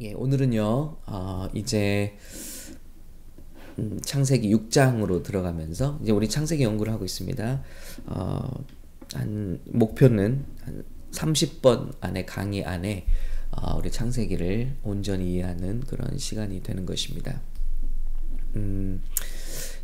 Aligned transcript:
예, 0.00 0.12
오늘은요, 0.12 0.96
어, 1.06 1.48
이제 1.54 2.16
음, 3.78 4.00
창세기 4.02 4.52
6장으로 4.52 5.22
들어가면서 5.22 6.00
이제 6.02 6.10
우리 6.10 6.28
창세기 6.28 6.64
연구를 6.64 6.92
하고 6.92 7.04
있습니다. 7.04 7.62
어, 8.06 8.64
한 9.12 9.60
목표는 9.66 10.44
한 10.62 10.84
30번 11.12 11.94
안에 12.00 12.24
강의 12.24 12.64
안에 12.64 13.06
어, 13.52 13.76
우리 13.78 13.92
창세기를 13.92 14.78
온전히 14.82 15.34
이해하는 15.34 15.82
그런 15.82 16.18
시간이 16.18 16.64
되는 16.64 16.86
것입니다. 16.86 17.40
음, 18.56 19.00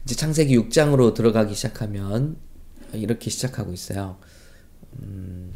이제 0.04 0.16
창세기 0.16 0.58
6장으로 0.58 1.14
들어가기 1.14 1.54
시작하면 1.54 2.36
이렇게 2.94 3.30
시작하고 3.30 3.72
있어요. 3.72 4.18
음, 5.00 5.52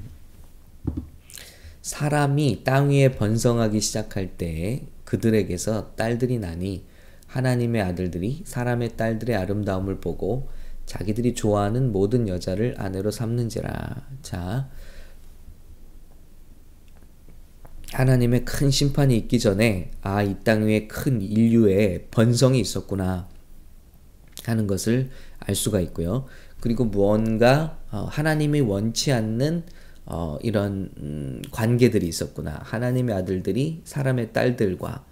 사람이 1.84 2.64
땅 2.64 2.88
위에 2.88 3.10
번성하기 3.12 3.78
시작할 3.78 4.38
때 4.38 4.86
그들에게서 5.04 5.94
딸들이 5.96 6.38
나니 6.38 6.86
하나님의 7.26 7.82
아들들이 7.82 8.42
사람의 8.46 8.96
딸들의 8.96 9.36
아름다움을 9.36 10.00
보고 10.00 10.48
자기들이 10.86 11.34
좋아하는 11.34 11.92
모든 11.92 12.26
여자를 12.26 12.74
아내로 12.78 13.10
삼는지라. 13.10 14.08
자, 14.22 14.70
하나님의 17.92 18.46
큰 18.46 18.70
심판이 18.70 19.14
있기 19.18 19.38
전에 19.38 19.90
아, 20.00 20.22
이 20.22 20.36
땅 20.42 20.64
위에 20.64 20.86
큰 20.86 21.20
인류의 21.20 22.06
번성이 22.10 22.60
있었구나 22.60 23.28
하는 24.44 24.66
것을 24.66 25.10
알 25.38 25.54
수가 25.54 25.80
있고요. 25.80 26.24
그리고 26.60 26.86
무언가 26.86 27.78
어, 27.90 28.06
하나님이 28.10 28.60
원치 28.62 29.12
않는 29.12 29.64
어, 30.06 30.38
이런 30.42 30.90
음, 30.98 31.42
관계들이 31.50 32.06
있었구나. 32.06 32.60
하나님의 32.62 33.14
아들들이 33.14 33.80
사람의 33.84 34.32
딸들과 34.32 35.04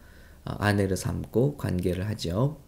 어, 0.45 0.51
아내를 0.59 0.97
삼고 0.97 1.57
관계를 1.57 2.09
하죠. 2.11 2.61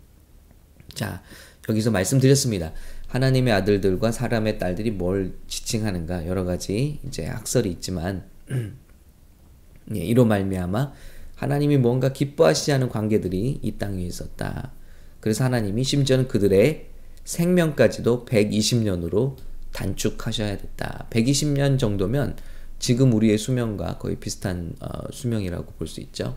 자, 0.94 1.22
여기서 1.68 1.90
말씀드렸습니다. 1.90 2.72
하나님의 3.08 3.52
아들들과 3.52 4.10
사람의 4.12 4.58
딸들이 4.58 4.90
뭘 4.90 5.34
지칭하는가 5.46 6.26
여러 6.26 6.44
가지 6.44 6.98
이제 7.06 7.26
학설이 7.26 7.70
있지만 7.72 8.24
예, 9.94 9.98
이로 9.98 10.24
말미암아 10.24 10.92
하나님이 11.36 11.78
뭔가 11.78 12.12
기뻐하시지 12.12 12.72
않은 12.72 12.88
관계들이 12.88 13.60
이 13.62 13.78
땅 13.78 13.96
위에 13.96 14.02
있었다. 14.02 14.72
그래서 15.20 15.44
하나님이 15.44 15.84
심지어는 15.84 16.28
그들의 16.28 16.88
생명까지도 17.24 18.24
120년으로 18.26 19.36
단축하셔야 19.74 20.56
됐다. 20.56 21.06
120년 21.10 21.78
정도면 21.78 22.36
지금 22.78 23.12
우리의 23.12 23.36
수명과 23.38 23.98
거의 23.98 24.16
비슷한 24.16 24.74
어, 24.80 24.86
수명이라고 25.12 25.72
볼 25.72 25.86
수 25.86 26.00
있죠. 26.00 26.36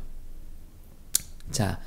자, 1.52 1.80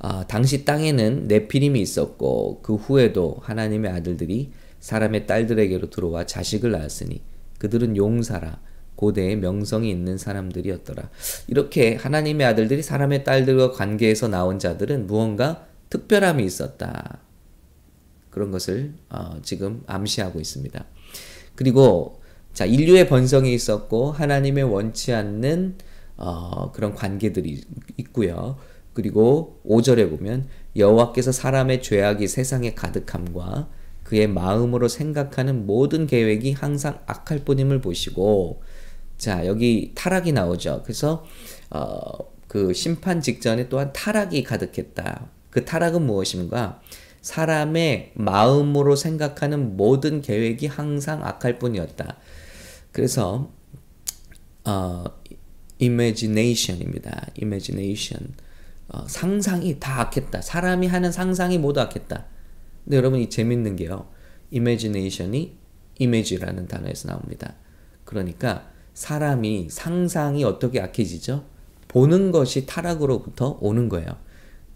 어, 0.00 0.26
당시 0.26 0.64
땅에는 0.64 1.28
네피림이 1.28 1.80
있었고 1.80 2.60
그 2.62 2.74
후에도 2.74 3.38
하나님의 3.42 3.92
아들들이 3.92 4.50
사람의 4.80 5.26
딸들에게로 5.26 5.90
들어와 5.90 6.26
자식을 6.26 6.72
낳았으니 6.72 7.22
그들은 7.58 7.96
용사라 7.96 8.60
고대의 8.96 9.36
명성이 9.36 9.90
있는 9.90 10.18
사람들이었더라. 10.18 11.10
이렇게 11.48 11.94
하나님의 11.96 12.46
아들들이 12.46 12.82
사람의 12.82 13.24
딸들과 13.24 13.72
관계에서 13.72 14.28
나온 14.28 14.58
자들은 14.58 15.06
무언가 15.06 15.66
특별함이 15.90 16.44
있었다. 16.44 17.20
그런 18.36 18.50
것을 18.50 18.92
어, 19.08 19.38
지금 19.40 19.82
암시하고 19.86 20.38
있습니다. 20.38 20.84
그리고 21.54 22.20
자 22.52 22.66
인류의 22.66 23.08
번성이 23.08 23.54
있었고 23.54 24.12
하나님의 24.12 24.64
원치 24.64 25.14
않는 25.14 25.76
어, 26.18 26.70
그런 26.72 26.94
관계들이 26.94 27.62
있고요. 27.96 28.58
그리고 28.92 29.62
5절에 29.66 30.10
보면 30.10 30.48
여호와께서 30.76 31.32
사람의 31.32 31.80
죄악이 31.80 32.28
세상에 32.28 32.74
가득함과 32.74 33.70
그의 34.02 34.28
마음으로 34.28 34.88
생각하는 34.88 35.64
모든 35.64 36.06
계획이 36.06 36.52
항상 36.52 37.00
악할 37.06 37.38
뿐임을 37.46 37.80
보시고 37.80 38.62
자 39.16 39.46
여기 39.46 39.92
타락이 39.94 40.32
나오죠. 40.32 40.82
그래서 40.82 41.24
어, 41.70 42.02
그 42.48 42.74
심판 42.74 43.22
직전에 43.22 43.70
또한 43.70 43.94
타락이 43.94 44.42
가득했다. 44.42 45.26
그 45.48 45.64
타락은 45.64 46.02
무엇인가? 46.02 46.82
사람의 47.26 48.12
마음으로 48.14 48.94
생각하는 48.94 49.76
모든 49.76 50.22
계획이 50.22 50.68
항상 50.68 51.24
악할 51.24 51.58
뿐이었다. 51.58 52.18
그래서 52.92 53.50
어, 54.64 55.04
imagination입니다. 55.82 57.26
imagination. 57.42 58.32
어, 58.88 59.08
상상이 59.08 59.80
다 59.80 60.02
악했다. 60.02 60.40
사람이 60.40 60.86
하는 60.86 61.10
상상이 61.10 61.58
모두 61.58 61.80
악했다. 61.80 62.26
근데 62.84 62.96
여러분 62.96 63.18
이 63.18 63.28
재밌는 63.28 63.74
게요. 63.74 64.08
imagination이 64.52 65.58
image라는 66.00 66.68
단어에서 66.68 67.08
나옵니다. 67.08 67.56
그러니까 68.04 68.70
사람이 68.94 69.66
상상이 69.68 70.44
어떻게 70.44 70.80
악해지죠? 70.80 71.44
보는 71.88 72.30
것이 72.30 72.66
타락으로부터 72.66 73.58
오는 73.60 73.88
거예요. 73.88 74.16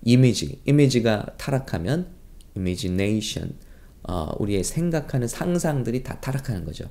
이미지, 0.03 0.61
이미지가 0.65 1.35
타락하면 1.37 2.19
imagination, 2.61 3.55
어, 4.03 4.31
우리의 4.39 4.65
생각하는 4.65 5.29
상상들이 5.29 6.03
다 6.03 6.21
타락하는 6.21 6.65
거죠. 6.65 6.85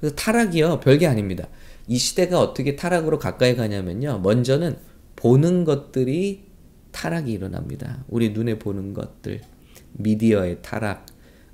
그래서 0.00 0.14
타락이요, 0.14 0.80
별게 0.80 1.06
아닙니다. 1.06 1.48
이 1.88 1.98
시대가 1.98 2.40
어떻게 2.40 2.76
타락으로 2.76 3.18
가까이 3.18 3.56
가냐면요. 3.56 4.20
먼저는 4.20 4.76
보는 5.16 5.64
것들이 5.64 6.44
타락이 6.92 7.32
일어납니다. 7.32 8.04
우리 8.08 8.30
눈에 8.30 8.58
보는 8.58 8.94
것들, 8.94 9.40
미디어의 9.92 10.58
타락, 10.62 11.06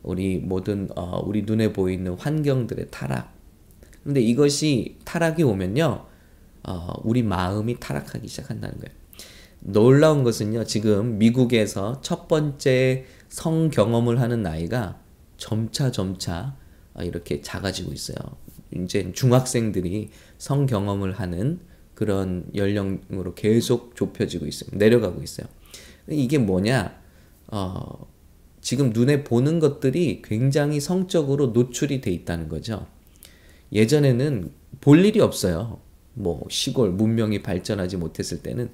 우리 0.03 0.39
모든 0.39 0.89
어, 0.97 1.23
우리 1.25 1.43
눈에 1.43 1.73
보이는 1.73 2.12
환경들의 2.15 2.89
타락. 2.91 3.35
근데 4.05 4.21
이것이 4.21 4.97
타락이 5.05 5.43
오면요, 5.43 6.06
어, 6.65 6.93
우리 7.03 7.23
마음이 7.23 7.79
타락하기 7.79 8.27
시작한다는 8.29 8.79
거예요. 8.79 8.97
놀라운 9.61 10.23
것은요, 10.23 10.65
지금 10.65 11.19
미국에서 11.19 12.00
첫 12.00 12.29
번째 12.29 13.05
성 13.28 13.71
경험을 13.71 14.21
하는 14.21 14.43
나이가 14.43 15.00
점차 15.37 15.91
점차 15.91 16.56
이렇게 17.00 17.41
작아지고 17.41 17.93
있어요. 17.93 18.16
이제 18.75 19.12
중학생들이 19.12 20.11
성 20.37 20.66
경험을 20.66 21.12
하는 21.12 21.61
그런 21.94 22.44
연령으로 22.55 23.34
계속 23.34 23.97
좁혀지고 23.97 24.47
있어요. 24.47 24.71
내려가고 24.72 25.22
있어요. 25.22 25.47
이게 26.09 26.38
뭐냐? 26.38 26.99
어, 27.49 28.06
지금 28.61 28.91
눈에 28.91 29.25
보는 29.25 29.59
것들이 29.61 30.22
굉장히 30.22 30.81
성적으로 30.81 31.49
노출이 31.49 32.00
돼 32.00 32.11
있다는 32.11 32.49
거죠. 32.49 32.87
예전에는 33.72 34.53
볼 34.81 35.05
일이 35.05 35.21
없어요. 35.21 35.81
뭐 36.15 36.44
시골 36.50 36.91
문명이 36.91 37.43
발전하지 37.43 37.97
못했을 37.97 38.43
때는 38.43 38.71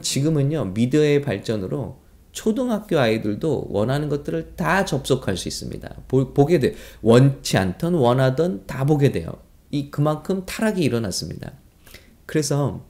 지금은요 0.00 0.66
미디어의 0.66 1.22
발전으로 1.22 2.00
초등학교 2.38 3.00
아이들도 3.00 3.66
원하는 3.68 4.08
것들을 4.08 4.54
다 4.54 4.84
접속할 4.84 5.36
수 5.36 5.48
있습니다. 5.48 6.02
보, 6.06 6.32
보게 6.32 6.60
돼 6.60 6.76
원치 7.02 7.58
않던 7.58 7.94
원하던 7.94 8.64
다 8.64 8.84
보게 8.84 9.10
돼요. 9.10 9.32
이 9.72 9.90
그만큼 9.90 10.46
타락이 10.46 10.80
일어났습니다. 10.80 11.54
그래서 12.26 12.86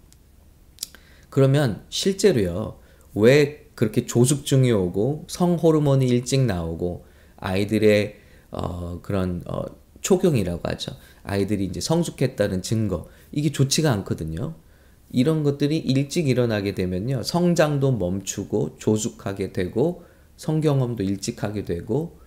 그러면 1.30 1.82
실제로요 1.88 2.78
왜 3.14 3.70
그렇게 3.74 4.04
조숙증이 4.04 4.70
오고 4.70 5.24
성 5.28 5.54
호르몬이 5.54 6.06
일찍 6.06 6.40
나오고 6.42 7.06
아이들의 7.38 8.16
어, 8.50 9.00
그런 9.00 9.42
어, 9.46 9.62
초경이라고 10.02 10.60
하죠. 10.62 10.92
아이들이 11.22 11.64
이제 11.64 11.80
성숙했다는 11.80 12.60
증거 12.60 13.08
이게 13.32 13.50
좋지가 13.50 13.90
않거든요. 13.92 14.56
이런 15.10 15.42
것들이 15.42 15.78
일찍 15.78 16.28
일어나게 16.28 16.74
되면요. 16.74 17.22
성장도 17.22 17.92
멈추고 17.92 18.76
조숙하게 18.78 19.52
되고 19.52 20.04
성경험도 20.36 21.02
일찍 21.02 21.42
하게 21.42 21.64
되고 21.64 22.18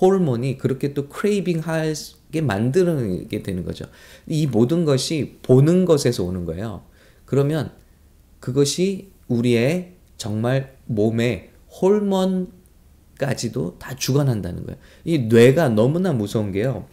호르몬이 0.00 0.58
그렇게 0.58 0.94
또 0.94 1.08
크레이빙 1.08 1.60
하게 1.60 2.40
만들게 2.40 3.42
되는 3.42 3.64
거죠. 3.64 3.86
이 4.26 4.46
모든 4.46 4.84
것이 4.84 5.38
보는 5.42 5.84
것에서 5.84 6.24
오는 6.24 6.44
거예요. 6.44 6.82
그러면 7.24 7.72
그것이 8.38 9.10
우리의 9.28 9.94
정말 10.16 10.76
몸의 10.86 11.50
호르몬까지도 11.80 13.78
다 13.78 13.94
주관한다는 13.94 14.66
거예요. 14.66 14.78
이 15.04 15.18
뇌가 15.18 15.70
너무나 15.70 16.12
무서운 16.12 16.52
게요. 16.52 16.86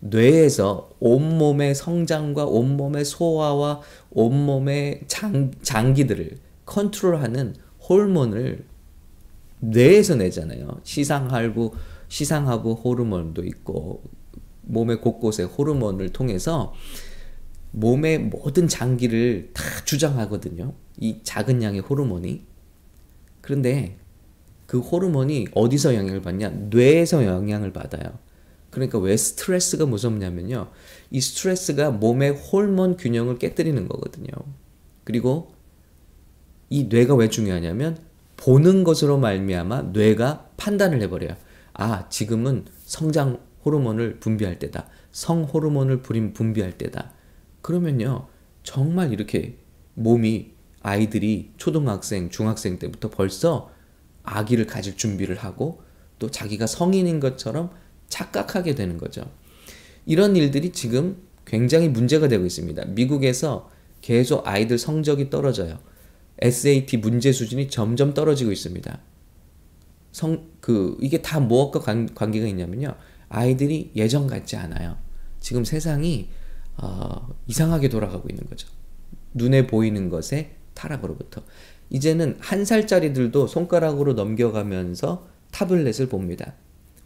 뇌에서 0.00 0.90
온몸의 1.00 1.74
성장과 1.74 2.46
온몸의 2.46 3.04
소화와 3.04 3.80
온몸의 4.10 5.02
장, 5.06 5.50
장기들을 5.62 6.38
컨트롤하는 6.64 7.54
호르몬을 7.88 8.64
뇌에서 9.60 10.16
내잖아요. 10.16 10.80
시상하고 10.82 11.74
시상하고 12.08 12.74
호르몬도 12.74 13.44
있고 13.44 14.02
몸의 14.62 15.00
곳곳에 15.00 15.44
호르몬을 15.44 16.10
통해서 16.10 16.72
몸의 17.72 18.18
모든 18.18 18.68
장기를 18.68 19.50
다 19.52 19.62
주장하거든요. 19.84 20.72
이 20.98 21.20
작은 21.22 21.62
양의 21.62 21.80
호르몬이. 21.80 22.44
그런데 23.40 23.96
그 24.66 24.80
호르몬이 24.80 25.46
어디서 25.54 25.94
영향을 25.94 26.22
받냐? 26.22 26.48
뇌에서 26.70 27.24
영향을 27.24 27.72
받아요. 27.72 28.18
그러니까 28.70 28.98
왜 28.98 29.16
스트레스가 29.16 29.86
무섭냐면요. 29.86 30.70
이 31.10 31.20
스트레스가 31.20 31.90
몸의 31.90 32.32
호르몬 32.32 32.96
균형을 32.96 33.38
깨뜨리는 33.38 33.88
거거든요. 33.88 34.28
그리고 35.04 35.52
이 36.68 36.84
뇌가 36.84 37.14
왜 37.14 37.28
중요하냐면 37.28 37.98
보는 38.36 38.84
것으로 38.84 39.18
말미암아 39.18 39.82
뇌가 39.92 40.50
판단을 40.56 41.00
해버려요. 41.02 41.36
아 41.74 42.08
지금은 42.08 42.66
성장 42.84 43.40
호르몬을 43.64 44.20
분비할 44.20 44.58
때다. 44.58 44.88
성 45.10 45.44
호르몬을 45.44 46.02
분비할 46.02 46.76
때다. 46.78 47.12
그러면요 47.62 48.28
정말 48.62 49.12
이렇게 49.12 49.58
몸이 49.94 50.52
아이들이 50.82 51.52
초등학생, 51.56 52.30
중학생 52.30 52.78
때부터 52.78 53.10
벌써 53.10 53.70
아기를 54.22 54.66
가질 54.66 54.96
준비를 54.96 55.36
하고 55.36 55.82
또 56.18 56.30
자기가 56.30 56.66
성인인 56.66 57.20
것처럼 57.20 57.70
착각하게 58.08 58.74
되는 58.74 58.98
거죠. 58.98 59.30
이런 60.04 60.36
일들이 60.36 60.70
지금 60.70 61.16
굉장히 61.44 61.88
문제가 61.88 62.28
되고 62.28 62.44
있습니다. 62.44 62.84
미국에서 62.86 63.70
계속 64.00 64.46
아이들 64.46 64.78
성적이 64.78 65.30
떨어져요. 65.30 65.78
SAT 66.38 66.98
문제 66.98 67.32
수준이 67.32 67.68
점점 67.68 68.14
떨어지고 68.14 68.52
있습니다. 68.52 69.00
성, 70.12 70.48
그, 70.60 70.96
이게 71.00 71.22
다 71.22 71.40
무엇과 71.40 71.80
관, 71.80 72.12
관계가 72.14 72.46
있냐면요. 72.46 72.94
아이들이 73.28 73.90
예전 73.96 74.26
같지 74.26 74.56
않아요. 74.56 74.96
지금 75.40 75.64
세상이, 75.64 76.28
어, 76.78 77.28
이상하게 77.46 77.88
돌아가고 77.88 78.28
있는 78.28 78.48
거죠. 78.48 78.68
눈에 79.34 79.66
보이는 79.66 80.08
것의 80.08 80.52
타락으로부터. 80.74 81.42
이제는 81.90 82.36
한 82.40 82.64
살짜리들도 82.64 83.46
손가락으로 83.46 84.14
넘겨가면서 84.14 85.28
타블렛을 85.52 86.08
봅니다. 86.08 86.54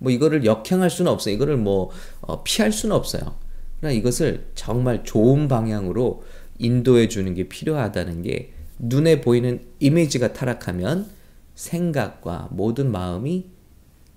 뭐 0.00 0.10
이거를 0.10 0.44
역행할 0.44 0.90
수는 0.90 1.12
없어요. 1.12 1.34
이거를 1.34 1.56
뭐 1.56 1.90
어, 2.22 2.42
피할 2.42 2.72
수는 2.72 2.96
없어요. 2.96 3.36
그러나 3.78 3.94
이것을 3.94 4.48
정말 4.54 5.04
좋은 5.04 5.46
방향으로 5.46 6.24
인도해 6.58 7.08
주는 7.08 7.32
게 7.34 7.48
필요하다는 7.48 8.22
게 8.22 8.52
눈에 8.78 9.20
보이는 9.20 9.64
이미지가 9.78 10.32
타락하면 10.32 11.08
생각과 11.54 12.48
모든 12.50 12.90
마음이 12.90 13.46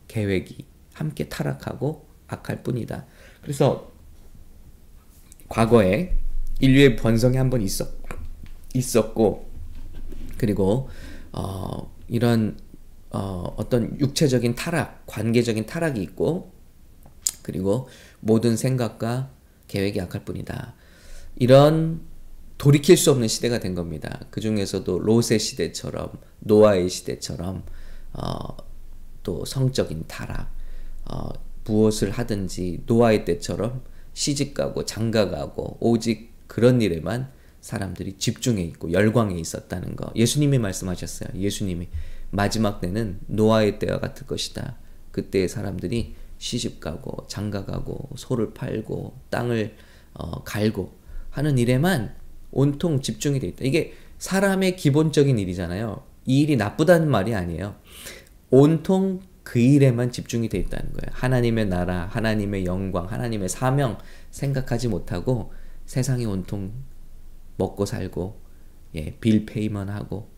계획이 0.07 0.65
함께 0.93 1.27
타락하고 1.27 2.05
악할 2.27 2.63
뿐이다. 2.63 3.05
그래서 3.41 3.91
과거에 5.49 6.15
인류의 6.61 6.95
번성이 6.95 7.37
한번 7.37 7.61
있었, 7.61 7.89
있었고 8.73 9.49
그리고 10.37 10.89
어, 11.33 11.91
이런 12.07 12.57
어, 13.13 13.53
어떤 13.57 13.99
육체적인 13.99 14.55
타락, 14.55 15.05
관계적인 15.05 15.65
타락이 15.67 16.01
있고 16.01 16.51
그리고 17.43 17.87
모든 18.19 18.57
생각과 18.57 19.29
계획이 19.67 19.99
약할 19.99 20.25
뿐이다. 20.25 20.73
이런 21.35 22.01
돌이킬 22.57 22.97
수 22.97 23.11
없는 23.11 23.27
시대가 23.27 23.59
된 23.59 23.75
겁니다. 23.75 24.19
그 24.29 24.41
중에서도 24.41 24.99
로세 24.99 25.37
시대처럼 25.37 26.11
노아의 26.39 26.89
시대처럼 26.89 27.63
어, 28.13 28.57
또 29.21 29.45
성적인 29.45 30.05
타락, 30.07 30.51
어, 31.05 31.29
무엇을 31.65 32.11
하든지 32.11 32.83
노아의 32.85 33.25
때처럼 33.25 33.83
시집가고 34.13 34.85
장가가고 34.85 35.77
오직 35.79 36.31
그런 36.47 36.81
일에만 36.81 37.31
사람들이 37.61 38.17
집중해 38.17 38.61
있고 38.63 38.91
열광해 38.91 39.37
있었다는 39.39 39.95
거. 39.95 40.11
예수님이 40.15 40.59
말씀하셨어요. 40.59 41.29
예수님이 41.35 41.87
마지막 42.33 42.81
때는 42.81 43.19
노아의 43.27 43.77
때와 43.77 43.99
같을 43.99 44.25
것이다. 44.25 44.77
그때 45.11 45.47
사람들이 45.47 46.15
시집가고 46.39 47.27
장가가고 47.27 48.09
소를 48.15 48.53
팔고 48.53 49.19
땅을 49.29 49.75
어, 50.15 50.43
갈고 50.43 50.93
하는 51.29 51.57
일에만 51.57 52.15
온통 52.51 53.01
집중이 53.01 53.39
돼 53.39 53.47
있다. 53.47 53.65
이게 53.65 53.93
사람의 54.17 54.75
기본적인 54.77 55.37
일이잖아요. 55.37 56.03
이 56.25 56.41
일이 56.41 56.55
나쁘다는 56.55 57.09
말이 57.09 57.35
아니에요. 57.35 57.75
온통 58.49 59.21
그 59.43 59.59
일에만 59.59 60.11
집중이 60.11 60.49
돼 60.49 60.57
있다는 60.57 60.93
거예요. 60.93 61.11
하나님의 61.11 61.67
나라, 61.67 62.07
하나님의 62.11 62.65
영광, 62.65 63.11
하나님의 63.11 63.49
사명 63.49 63.97
생각하지 64.31 64.87
못하고 64.87 65.53
세상이 65.85 66.25
온통 66.25 66.73
먹고 67.57 67.85
살고 67.85 68.41
예, 68.95 69.17
빌 69.19 69.45
페이먼 69.45 69.89
하고 69.89 70.29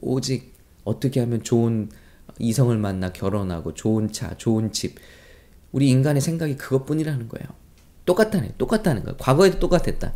오직 0.00 0.53
어떻게 0.84 1.20
하면 1.20 1.42
좋은 1.42 1.90
이성을 2.38 2.76
만나 2.78 3.12
결혼하고 3.12 3.74
좋은 3.74 4.12
차, 4.12 4.36
좋은 4.36 4.72
집 4.72 4.96
우리 5.72 5.88
인간의 5.88 6.20
생각이 6.20 6.56
그것뿐이라는 6.56 7.28
거예요. 7.28 7.46
똑같다네, 8.04 8.54
똑같다는 8.58 9.02
거예요. 9.02 9.16
과거에도 9.16 9.58
똑같았다. 9.58 10.12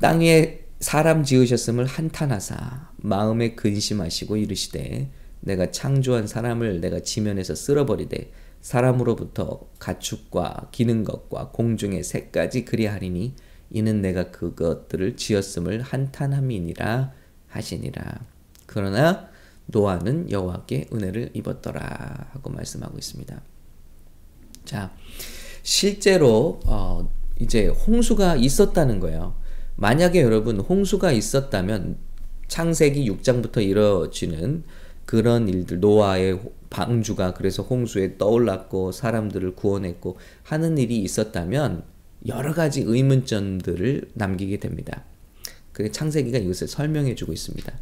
땅 0.00 0.20
위에 0.20 0.64
사람 0.80 1.24
지으셨음을 1.24 1.84
한탄하사 1.86 2.90
마음에 2.96 3.54
근심하시고 3.54 4.36
이르시되 4.36 5.10
내가 5.40 5.70
창조한 5.70 6.26
사람을 6.26 6.80
내가 6.80 7.00
지면에서 7.00 7.54
쓸어버리되 7.54 8.32
사람으로부터 8.60 9.68
가축과 9.78 10.68
기는 10.70 11.04
것과 11.04 11.50
공중의 11.50 12.04
새까지 12.04 12.64
그리하리니 12.64 13.34
이는 13.70 14.02
내가 14.02 14.30
그것들을 14.30 15.16
지었음을 15.16 15.82
한탄함이니라 15.82 17.12
하시니라. 17.48 18.20
그러나 18.72 19.28
노아는 19.66 20.30
여호와께 20.30 20.90
은혜를 20.92 21.30
입었더라 21.34 22.28
하고 22.32 22.50
말씀하고 22.50 22.96
있습니다. 22.98 23.42
자, 24.64 24.92
실제로 25.64 26.60
어, 26.66 27.10
이제 27.40 27.66
홍수가 27.66 28.36
있었다는 28.36 29.00
거예요. 29.00 29.34
만약에 29.74 30.22
여러분 30.22 30.60
홍수가 30.60 31.10
있었다면 31.10 31.96
창세기 32.46 33.10
6장부터 33.10 33.60
이루어지는 33.60 34.62
그런 35.04 35.48
일들 35.48 35.80
노아의 35.80 36.40
방주가 36.70 37.34
그래서 37.34 37.64
홍수에 37.64 38.18
떠올랐고 38.18 38.92
사람들을 38.92 39.56
구원했고 39.56 40.16
하는 40.44 40.78
일이 40.78 40.98
있었다면 40.98 41.82
여러 42.28 42.54
가지 42.54 42.82
의문점들을 42.82 44.10
남기게 44.14 44.60
됩니다. 44.60 45.04
그 45.72 45.90
창세기가 45.90 46.38
이것을 46.38 46.68
설명해 46.68 47.16
주고 47.16 47.32
있습니다. 47.32 47.72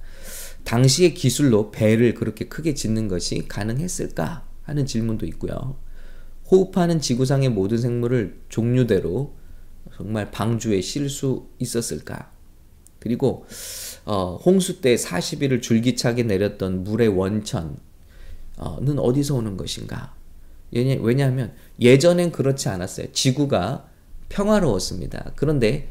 당시의 0.68 1.14
기술로 1.14 1.70
배를 1.70 2.12
그렇게 2.12 2.46
크게 2.46 2.74
짓는 2.74 3.08
것이 3.08 3.48
가능했을까 3.48 4.44
하는 4.64 4.84
질문도 4.84 5.24
있고요. 5.24 5.78
호흡하는 6.50 7.00
지구상의 7.00 7.48
모든 7.48 7.78
생물을 7.78 8.42
종류대로 8.50 9.34
정말 9.96 10.30
방주에 10.30 10.82
실 10.82 11.08
수 11.08 11.46
있었을까? 11.58 12.30
그리고 12.98 13.46
어, 14.04 14.36
홍수 14.44 14.82
때 14.82 14.94
40일을 14.94 15.62
줄기차게 15.62 16.24
내렸던 16.24 16.84
물의 16.84 17.08
원천은 17.08 17.78
어디서 18.98 19.36
오는 19.36 19.56
것인가? 19.56 20.14
왜냐하면 20.70 21.54
예전엔 21.80 22.30
그렇지 22.30 22.68
않았어요. 22.68 23.12
지구가 23.12 23.88
평화로웠습니다. 24.28 25.32
그런데 25.34 25.88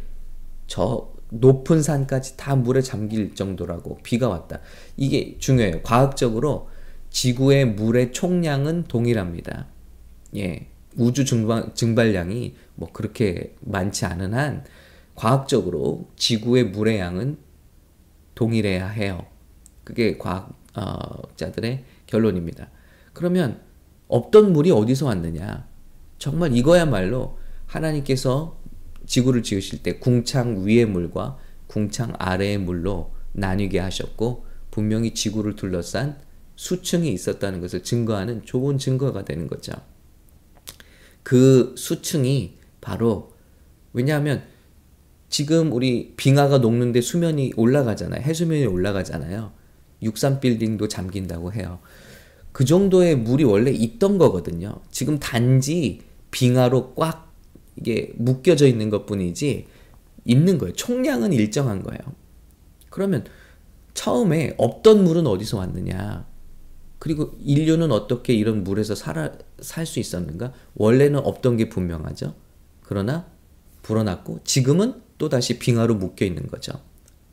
저 0.68 1.12
높은 1.30 1.82
산까지 1.82 2.38
다 2.38 2.56
물에 2.56 2.82
잠길 2.82 3.36
정도라고 3.36 4.00
비가 4.04 4.30
왔다. 4.30 4.60
이게 4.96 5.38
중요해요. 5.38 5.82
과학적으로 5.84 6.70
지구의 7.10 7.66
물의 7.74 8.14
총량은 8.14 8.86
동일합니다. 8.86 9.68
예. 10.36 10.68
우주 10.98 11.26
증발, 11.26 11.74
증발량이 11.76 12.56
뭐 12.76 12.92
그렇게 12.92 13.56
많지 13.62 14.06
않은 14.06 14.34
한 14.34 14.64
과학적으로 15.16 16.10
지구의 16.16 16.66
물의 16.66 17.00
양은 17.00 17.38
동일해야 18.36 18.88
해요. 18.88 19.26
그게 19.84 20.18
과학자들의 20.18 21.84
결론입니다. 22.08 22.70
그러면 23.14 23.62
없던 24.08 24.54
물이 24.54 24.72
어디서 24.72 25.08
왔느냐? 25.08 25.68
정말 26.18 26.56
이거야말로 26.56 27.38
하나님께서 27.66 28.57
지구를 29.08 29.42
지으실 29.42 29.82
때 29.82 29.98
궁창 29.98 30.68
위의 30.68 30.86
물과 30.86 31.38
궁창 31.66 32.14
아래의 32.20 32.60
물로 32.60 33.14
나뉘게 33.32 33.80
하셨고 33.80 34.46
분명히 34.70 35.14
지구를 35.14 35.56
둘러싼 35.56 36.20
수층이 36.56 37.12
있었다는 37.12 37.62
것을 37.62 37.84
증거하는 37.84 38.44
좋은 38.46 38.78
증거가 38.78 39.26
되는 39.26 39.48
거죠. 39.48 39.74
그 41.24 41.74
수층이 41.78 42.58
바로 42.82 43.34
왜냐하면 43.94 44.44
지금 45.30 45.74
우리 45.74 46.14
빙하가 46.16 46.60
녹는데 46.60 47.02
수면이 47.02 47.54
올라가잖아요. 47.58 48.22
해수면이 48.22 48.66
올라가잖아요. 48.66 49.52
63 50.02 50.40
빌딩도 50.40 50.88
잠긴다고 50.88 51.54
해요. 51.54 51.80
그 52.52 52.66
정도의 52.66 53.18
물이 53.18 53.44
원래 53.44 53.72
있던 53.72 54.18
거거든요. 54.18 54.80
지금 54.90 55.20
단지 55.20 56.02
빙하로 56.32 56.96
꽉 56.96 57.27
이게 57.78 58.12
묶여져 58.16 58.68
있는 58.68 58.90
것 58.90 59.06
뿐이지 59.06 59.68
있는 60.26 60.58
거예요. 60.58 60.74
총량은 60.74 61.34
일정한 61.34 61.84
거예요. 61.84 62.00
그러면 62.90 63.26
처음에 63.94 64.56
없던 64.58 65.04
물은 65.04 65.26
어디서 65.28 65.58
왔느냐? 65.58 66.28
그리고 67.00 67.36
인류는 67.40 67.92
어떻게 67.92 68.34
이런 68.34 68.64
물에서 68.64 68.96
살아 68.96 69.32
살 69.62 69.86
수 69.86 70.00
있었는가? 70.00 70.54
원래는 70.76 71.20
없던 71.20 71.58
게 71.58 71.70
분명하죠. 71.70 72.36
그러나 72.82 73.28
불어났고 73.84 74.40
지금은 74.44 75.02
또 75.18 75.30
다시 75.30 75.60
빙하로 75.60 75.96
묶여 75.96 76.26
있는 76.26 76.48
거죠. 76.48 76.74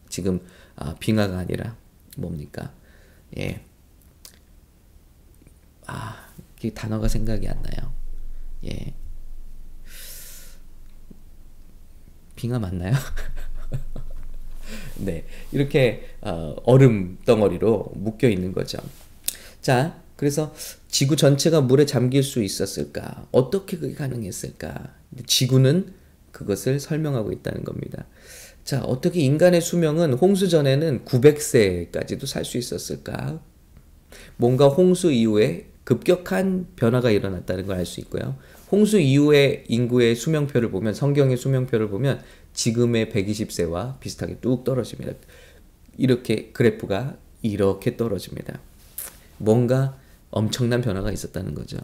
지금 0.09 0.41
아, 0.77 0.95
빙하가 0.99 1.39
아니라 1.39 1.77
뭡니까? 2.17 2.73
예. 3.39 3.65
아, 5.87 6.29
이 6.63 6.71
단어가 6.71 7.09
생각이 7.09 7.49
안 7.49 7.61
나요. 7.63 7.93
예. 8.65 8.95
빙하 12.37 12.59
맞나요? 12.59 12.95
네, 14.97 15.25
이렇게 15.53 16.09
어, 16.21 16.55
얼음 16.65 17.19
덩어리로 17.25 17.93
묶여 17.97 18.29
있는 18.29 18.53
거죠. 18.53 18.79
자, 19.61 20.01
그래서 20.17 20.55
지구 20.89 21.17
전체가 21.17 21.61
물에 21.61 21.87
잠길 21.87 22.23
수 22.23 22.43
있었을까? 22.43 23.27
어떻게 23.33 23.79
그게 23.79 23.95
가능했을까? 23.95 24.93
지구는 25.27 25.93
그것을 26.33 26.81
설명하고 26.81 27.33
있다는 27.33 27.65
겁니다. 27.65 28.07
자, 28.65 28.83
어떻게 28.83 29.21
인간의 29.21 29.61
수명은 29.61 30.15
홍수 30.15 30.49
전에는 30.49 31.05
900세까지도 31.05 32.27
살 32.27 32.45
수 32.45 32.59
있었을까? 32.59 33.41
뭔가 34.37 34.69
홍수 34.69 35.13
이후에 35.13 35.67
급격한 35.85 36.69
변화가 36.77 37.11
일어났다는 37.11 37.67
걸 37.67 37.77
알 37.79 37.87
수 37.87 38.01
있고요. 38.01 38.37
홍수 38.71 38.99
이후의 38.99 39.65
인구의 39.69 40.17
수명표를 40.17 40.71
보면 40.71 40.95
성경의 40.95 41.37
수명표를 41.37 41.89
보면 41.89 42.21
지금의 42.53 43.11
120세와 43.11 44.01
비슷하게 44.01 44.39
뚝 44.41 44.65
떨어집니다. 44.65 45.13
이렇게 45.97 46.51
그래프가 46.53 47.17
이렇게 47.43 47.97
떨어집니다. 47.97 48.61
뭔가 49.39 49.99
엄청난 50.31 50.81
변화가 50.81 51.13
있었다는 51.13 51.55
거죠. 51.55 51.79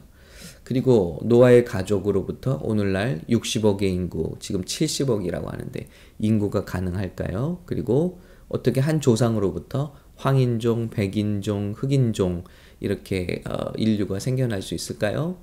그리고 0.64 1.18
노아의 1.24 1.64
가족으로부터 1.64 2.60
오늘날 2.62 3.22
60억의 3.28 3.82
인구, 3.82 4.36
지금 4.38 4.62
70억이라고 4.62 5.46
하는데 5.46 5.88
인구가 6.18 6.64
가능할까요? 6.64 7.62
그리고 7.66 8.20
어떻게 8.48 8.80
한 8.80 9.00
조상으로부터 9.00 9.94
황인종, 10.16 10.90
백인종, 10.90 11.72
흑인종 11.76 12.44
이렇게 12.80 13.42
어, 13.48 13.72
인류가 13.76 14.18
생겨날 14.18 14.62
수 14.62 14.74
있을까요? 14.74 15.38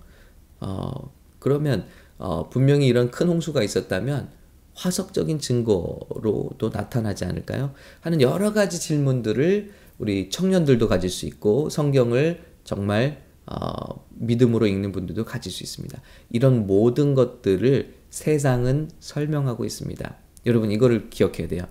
어, 0.60 1.12
그러면 1.48 1.86
어, 2.18 2.50
분명히 2.50 2.88
이런 2.88 3.10
큰 3.10 3.30
홍수가 3.30 3.63
있었다면 3.63 4.30
화석적인 4.74 5.39
증거로도 5.39 6.70
나타나지 6.74 7.24
않을까요? 7.24 7.74
하는 8.01 8.20
여러 8.20 8.51
가지 8.51 8.80
질문들을 8.80 9.72
우리 9.98 10.30
청년들도 10.30 10.88
가질 10.89 11.10
수 11.10 11.25
있고 11.25 11.70
성경을 11.70 12.44
정말 12.66 13.24
어, 13.46 14.06
믿음으로 14.10 14.68
읽는 14.68 14.92
분들도 14.92 15.24
가질 15.24 15.51
수 15.51 15.63
있습니다. 15.63 16.01
이런 16.30 16.68
모든 16.68 17.16
것들을 17.16 17.94
세상은 18.10 18.89
설명하고 19.00 19.63
있습니다. 19.63 20.16
여러분 20.46 20.70
이거를 20.70 21.10
기억해야 21.10 21.48
돼요. 21.48 21.63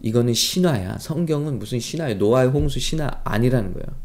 이거는 0.00 0.32
신화야. 0.32 0.98
성경은 0.98 1.58
무슨 1.58 1.80
신화예요? 1.80 2.18
노아의 2.18 2.50
홍수 2.50 2.78
신화 2.78 3.20
아니라는 3.24 3.72
거예요. 3.72 3.98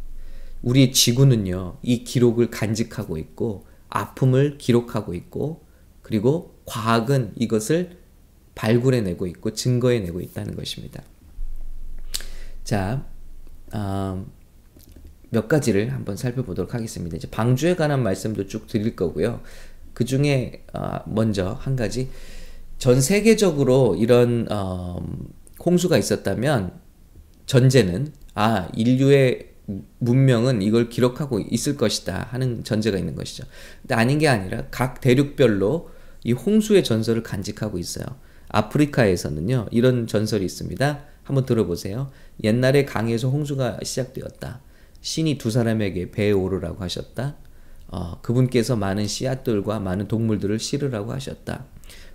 우리 0.63 0.91
지구는요. 0.91 1.77
이 1.83 2.03
기록을 2.03 2.49
간직하고 2.49 3.19
있고 3.19 3.67
아픔을 3.93 4.57
기록하고 4.57 5.13
있고 5.13 5.63
그리고 6.01 6.55
과학은 6.65 7.33
이것을 7.35 7.97
발굴해내고 8.55 9.27
있고 9.27 9.53
증거해내고 9.53 10.19
있다는 10.19 10.55
것입니다. 10.55 11.03
자, 12.63 13.05
어, 13.73 14.25
몇 15.29 15.47
가지를 15.47 15.93
한번 15.93 16.17
살펴보도록 16.17 16.73
하겠습니다. 16.73 17.17
이제 17.17 17.29
방주에 17.29 17.75
관한 17.75 18.01
말씀도 18.03 18.47
쭉 18.47 18.67
드릴 18.67 18.95
거고요. 18.95 19.41
그 19.93 20.05
중에 20.05 20.65
어, 20.73 20.99
먼저 21.05 21.51
한 21.51 21.75
가지 21.75 22.09
전 22.79 22.99
세계적으로 22.99 23.95
이런 23.95 24.47
어, 24.51 25.05
홍수가 25.63 25.97
있었다면 25.97 26.79
전제는 27.45 28.11
아 28.33 28.69
인류의 28.73 29.52
문명은 29.99 30.61
이걸 30.61 30.89
기록하고 30.89 31.39
있을 31.39 31.77
것이다 31.77 32.27
하는 32.31 32.63
전제가 32.63 32.97
있는 32.97 33.15
것이죠. 33.15 33.45
근데 33.81 33.95
아닌 33.95 34.19
게 34.19 34.27
아니라 34.27 34.65
각 34.71 34.99
대륙별로 35.01 35.89
이 36.23 36.31
홍수의 36.33 36.83
전설을 36.83 37.23
간직하고 37.23 37.77
있어요. 37.77 38.05
아프리카에서는요 38.49 39.67
이런 39.71 40.07
전설이 40.07 40.43
있습니다. 40.45 41.05
한번 41.23 41.45
들어보세요. 41.45 42.11
옛날에 42.43 42.85
강에서 42.85 43.29
홍수가 43.29 43.79
시작되었다. 43.83 44.61
신이 45.01 45.37
두 45.37 45.51
사람에게 45.51 46.11
배에 46.11 46.31
오르라고 46.31 46.83
하셨다. 46.83 47.35
어, 47.87 48.19
그분께서 48.21 48.75
많은 48.75 49.07
씨앗들과 49.07 49.79
많은 49.79 50.07
동물들을 50.07 50.59
실으라고 50.59 51.13
하셨다. 51.13 51.65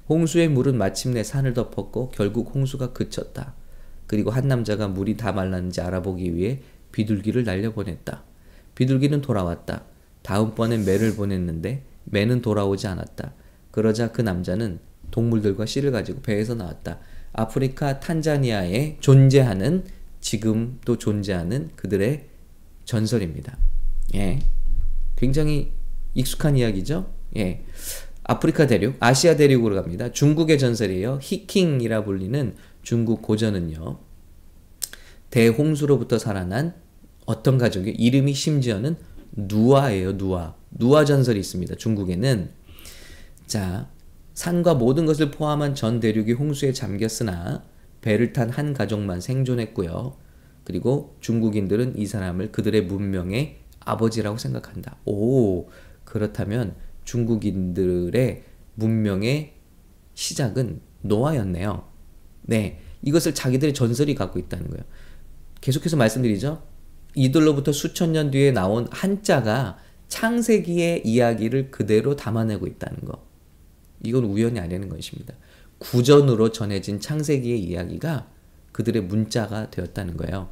홍수의 0.08 0.48
물은 0.48 0.76
마침내 0.76 1.22
산을 1.22 1.54
덮었고 1.54 2.10
결국 2.10 2.54
홍수가 2.54 2.92
그쳤다. 2.92 3.54
그리고 4.06 4.30
한 4.30 4.48
남자가 4.48 4.88
물이 4.88 5.16
다 5.16 5.32
말랐는지 5.32 5.80
알아보기 5.80 6.34
위해 6.34 6.62
비둘기를 6.98 7.44
날려보냈다. 7.44 8.24
비둘기는 8.74 9.20
돌아왔다. 9.20 9.84
다음번엔 10.22 10.84
매를 10.84 11.14
보냈는데 11.14 11.84
매는 12.06 12.42
돌아오지 12.42 12.88
않았다. 12.88 13.34
그러자 13.70 14.10
그 14.10 14.20
남자는 14.20 14.80
동물들과 15.12 15.64
씨를 15.64 15.92
가지고 15.92 16.22
배에서 16.22 16.56
나왔다. 16.56 16.98
아프리카 17.32 18.00
탄자니아에 18.00 18.96
존재하는 18.98 19.84
지금도 20.20 20.98
존재하는 20.98 21.70
그들의 21.76 22.26
전설입니다. 22.84 23.56
예. 24.16 24.40
굉장히 25.14 25.70
익숙한 26.14 26.56
이야기죠? 26.56 27.08
예. 27.36 27.64
아프리카 28.24 28.66
대륙, 28.66 28.96
아시아 28.98 29.36
대륙으로 29.36 29.76
갑니다. 29.76 30.10
중국의 30.10 30.58
전설이에요. 30.58 31.20
히킹이라 31.22 32.04
불리는 32.04 32.56
중국 32.82 33.22
고전은요. 33.22 34.00
대홍수로부터 35.30 36.18
살아난 36.18 36.87
어떤 37.28 37.58
가족이 37.58 37.90
이름이 37.90 38.32
심지어는 38.32 38.96
누아예요. 39.32 40.12
누아. 40.12 40.54
누아 40.70 41.04
전설이 41.04 41.38
있습니다. 41.38 41.74
중국에는 41.74 42.48
자, 43.46 43.90
산과 44.32 44.74
모든 44.74 45.04
것을 45.04 45.30
포함한 45.30 45.74
전 45.74 46.00
대륙이 46.00 46.32
홍수에 46.32 46.72
잠겼으나 46.72 47.64
배를 48.00 48.32
탄 48.32 48.48
한 48.48 48.72
가족만 48.72 49.20
생존했고요. 49.20 50.16
그리고 50.64 51.18
중국인들은 51.20 51.98
이 51.98 52.06
사람을 52.06 52.50
그들의 52.50 52.86
문명의 52.86 53.58
아버지라고 53.80 54.38
생각한다. 54.38 54.96
오, 55.04 55.68
그렇다면 56.04 56.76
중국인들의 57.04 58.42
문명의 58.74 59.52
시작은 60.14 60.80
노아였네요. 61.02 61.86
네, 62.44 62.80
이것을 63.02 63.34
자기들의 63.34 63.74
전설이 63.74 64.14
갖고 64.14 64.38
있다는 64.38 64.70
거예요. 64.70 64.84
계속해서 65.60 65.98
말씀드리죠. 65.98 66.67
이들로부터 67.18 67.72
수천 67.72 68.12
년 68.12 68.30
뒤에 68.30 68.52
나온 68.52 68.86
한자가 68.92 69.76
창세기의 70.06 71.02
이야기를 71.04 71.72
그대로 71.72 72.14
담아내고 72.14 72.68
있다는 72.68 73.00
거. 73.00 73.26
이건 74.04 74.24
우연이 74.24 74.60
아니라는 74.60 74.88
것입니다. 74.88 75.34
구전으로 75.78 76.52
전해진 76.52 77.00
창세기의 77.00 77.60
이야기가 77.60 78.28
그들의 78.70 79.02
문자가 79.02 79.68
되었다는 79.70 80.16
거예요. 80.16 80.50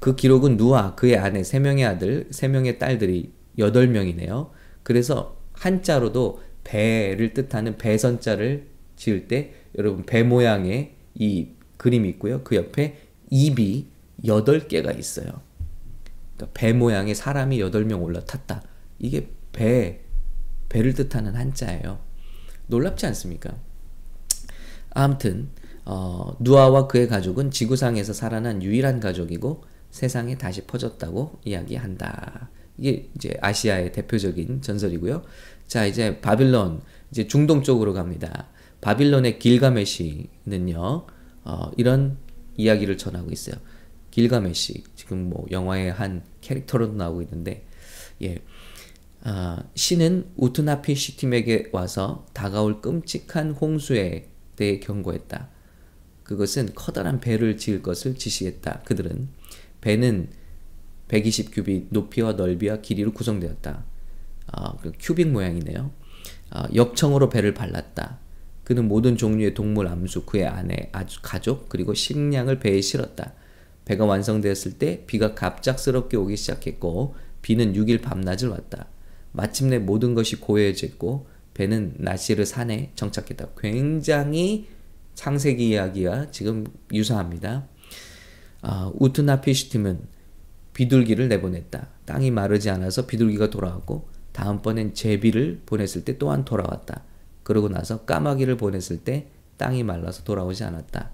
그 0.00 0.16
기록은 0.16 0.56
누아, 0.56 0.96
그의 0.96 1.16
아내, 1.16 1.44
세 1.44 1.60
명의 1.60 1.84
아들, 1.84 2.26
세 2.30 2.48
명의 2.48 2.80
딸들이 2.80 3.30
여덟 3.58 3.86
명이네요. 3.86 4.50
그래서 4.82 5.36
한자로도 5.52 6.40
배를 6.64 7.32
뜻하는 7.32 7.78
배선자를 7.78 8.66
지을 8.96 9.28
때 9.28 9.52
여러분 9.78 10.04
배 10.04 10.24
모양의 10.24 10.96
이 11.14 11.48
그림이 11.76 12.08
있고요. 12.10 12.42
그 12.42 12.56
옆에 12.56 12.98
입이 13.30 13.86
여덟 14.26 14.66
개가 14.66 14.90
있어요. 14.90 15.42
그러니까 16.42 16.50
배 16.54 16.72
모양의 16.72 17.14
사람이 17.14 17.60
여덟 17.60 17.84
명 17.84 18.02
올라탔다. 18.02 18.62
이게 18.98 19.30
배, 19.52 20.00
배를 20.68 20.94
뜻하는 20.94 21.36
한자예요. 21.36 22.00
놀랍지 22.66 23.06
않습니까? 23.06 23.54
아무튼 24.90 25.50
어, 25.84 26.36
누아와 26.40 26.86
그의 26.86 27.08
가족은 27.08 27.50
지구상에서 27.50 28.12
살아난 28.12 28.62
유일한 28.62 29.00
가족이고 29.00 29.64
세상에 29.90 30.38
다시 30.38 30.66
퍼졌다고 30.66 31.40
이야기한다. 31.44 32.50
이게 32.78 33.10
이제 33.14 33.36
아시아의 33.40 33.92
대표적인 33.92 34.62
전설이고요. 34.62 35.22
자, 35.66 35.86
이제 35.86 36.20
바빌론, 36.20 36.80
이제 37.10 37.26
중동 37.26 37.62
쪽으로 37.62 37.92
갑니다. 37.92 38.48
바빌론의 38.80 39.38
길가메시는요, 39.38 41.06
어, 41.44 41.70
이런 41.76 42.16
이야기를 42.56 42.96
전하고 42.96 43.30
있어요. 43.30 43.56
길가메시, 44.12 44.84
지금 44.94 45.28
뭐 45.28 45.46
영화의 45.50 45.90
한 45.90 46.22
캐릭터로도 46.40 46.92
나오고 46.94 47.22
있는데, 47.22 47.66
예. 48.22 48.38
아, 49.24 49.62
신은 49.74 50.32
우트나피 50.36 50.94
시 50.94 51.16
팀에게 51.16 51.70
와서 51.72 52.26
다가올 52.32 52.80
끔찍한 52.80 53.52
홍수에 53.52 54.28
대해 54.56 54.78
경고했다. 54.78 55.48
그것은 56.22 56.70
커다란 56.74 57.20
배를 57.20 57.56
지을 57.56 57.82
것을 57.82 58.14
지시했다. 58.14 58.82
그들은 58.84 59.28
배는 59.80 60.30
120 61.08 61.50
큐빅 61.52 61.88
높이와 61.90 62.32
넓이와 62.32 62.80
길이로 62.80 63.12
구성되었다. 63.12 63.84
아, 64.48 64.76
그 64.82 64.92
큐빅 64.98 65.28
모양이네요. 65.28 65.90
아, 66.50 66.68
역청으로 66.74 67.28
배를 67.28 67.54
발랐다. 67.54 68.18
그는 68.64 68.88
모든 68.88 69.16
종류의 69.16 69.54
동물 69.54 69.88
암수 69.88 70.26
그의 70.26 70.46
아내, 70.46 70.90
아주 70.92 71.20
가족 71.22 71.68
그리고 71.68 71.94
식량을 71.94 72.58
배에 72.60 72.80
실었다. 72.80 73.34
배가 73.84 74.04
완성되었을 74.04 74.72
때 74.78 75.04
비가 75.06 75.34
갑작스럽게 75.34 76.16
오기 76.16 76.36
시작했고 76.36 77.14
비는 77.42 77.74
6일 77.74 78.02
밤낮을 78.02 78.48
왔다. 78.48 78.86
마침내 79.32 79.78
모든 79.78 80.14
것이 80.14 80.36
고요해졌고 80.36 81.26
배는 81.54 81.94
나시르 81.98 82.44
산에 82.44 82.92
정착했다. 82.94 83.48
굉장히 83.58 84.68
창세기 85.14 85.68
이야기와 85.68 86.30
지금 86.30 86.64
유사합니다. 86.92 87.66
아, 88.62 88.90
우트나피시팀은 88.94 90.00
비둘기를 90.72 91.28
내보냈다. 91.28 91.88
땅이 92.06 92.30
마르지 92.30 92.70
않아서 92.70 93.06
비둘기가 93.06 93.50
돌아왔고 93.50 94.08
다음번엔 94.32 94.94
제비를 94.94 95.62
보냈을 95.66 96.04
때 96.04 96.16
또한 96.16 96.44
돌아왔다. 96.44 97.04
그러고 97.42 97.68
나서 97.68 98.04
까마귀를 98.04 98.56
보냈을 98.56 98.98
때 98.98 99.28
땅이 99.58 99.82
말라서 99.82 100.24
돌아오지 100.24 100.64
않았다. 100.64 101.10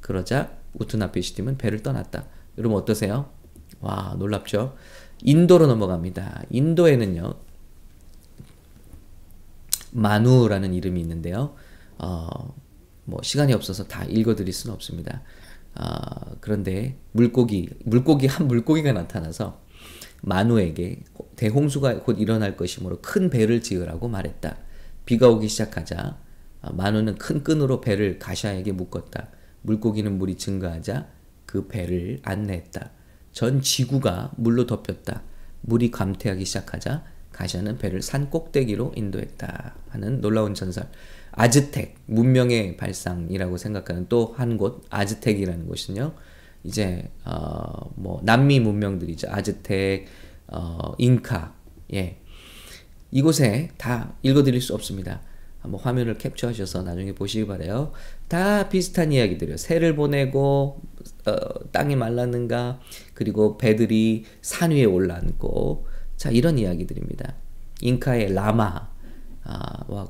그러자 0.00 0.56
우트나피시팀은 0.78 1.58
배를 1.58 1.82
떠났다. 1.82 2.26
여러분 2.58 2.78
어떠세요? 2.78 3.30
와 3.80 4.14
놀랍죠? 4.18 4.76
인도로 5.22 5.66
넘어갑니다. 5.66 6.44
인도에는요 6.50 7.34
마누라는 9.92 10.74
이름이 10.74 11.00
있는데요. 11.00 11.54
어, 11.98 12.54
뭐 13.04 13.20
시간이 13.22 13.52
없어서 13.54 13.84
다 13.84 14.04
읽어드릴 14.04 14.52
수는 14.52 14.74
없습니다. 14.74 15.22
어, 15.74 16.36
그런데 16.40 16.98
물고기 17.12 17.68
물고기 17.84 18.26
한 18.26 18.48
물고기가 18.48 18.92
나타나서 18.92 19.60
마누에게 20.22 21.02
대홍수가 21.36 22.02
곧 22.02 22.18
일어날 22.18 22.56
것이므로 22.56 23.00
큰 23.00 23.30
배를 23.30 23.60
지으라고 23.60 24.08
말했다. 24.08 24.56
비가 25.04 25.28
오기 25.28 25.48
시작하자 25.48 26.18
어, 26.62 26.72
마누는 26.72 27.16
큰 27.16 27.42
끈으로 27.42 27.80
배를 27.80 28.18
가샤에게 28.18 28.72
묶었다. 28.72 29.28
물고기는 29.66 30.16
물이 30.18 30.36
증가하자 30.36 31.08
그 31.44 31.66
배를 31.68 32.20
안내했다. 32.22 32.90
전 33.32 33.60
지구가 33.60 34.32
물로 34.36 34.66
덮였다. 34.66 35.22
물이 35.62 35.90
감퇴하기 35.90 36.44
시작하자 36.44 37.04
가샤는 37.32 37.78
배를 37.78 38.00
산 38.00 38.30
꼭대기로 38.30 38.92
인도했다 38.96 39.74
하는 39.90 40.20
놀라운 40.20 40.54
전설. 40.54 40.88
아즈텍 41.32 41.96
문명의 42.06 42.76
발상이라고 42.78 43.58
생각하는 43.58 44.08
또 44.08 44.34
한 44.38 44.56
곳 44.56 44.84
아즈텍이라는 44.88 45.66
곳은요. 45.66 46.14
이제 46.64 47.10
어 47.24 47.90
뭐 47.96 48.20
남미 48.22 48.60
문명들이죠. 48.60 49.28
아즈텍, 49.30 50.06
어 50.48 50.94
잉카. 50.98 51.54
예. 51.94 52.20
이곳에 53.10 53.70
다 53.78 54.14
읽어드릴 54.22 54.60
수 54.60 54.74
없습니다. 54.74 55.20
한번 55.66 55.80
화면을 55.80 56.16
캡처하셔서 56.16 56.82
나중에 56.82 57.12
보시기 57.12 57.46
바래요. 57.46 57.92
다 58.28 58.68
비슷한 58.68 59.12
이야기들이요. 59.12 59.56
새를 59.56 59.96
보내고 59.96 60.80
어, 61.26 61.70
땅이 61.72 61.96
말랐는가 61.96 62.80
그리고 63.14 63.58
배들이 63.58 64.24
산 64.40 64.70
위에 64.70 64.84
올라앉고 64.84 65.86
자 66.16 66.30
이런 66.30 66.58
이야기들입니다. 66.58 67.34
잉카의 67.80 68.32
라마와 68.32 68.88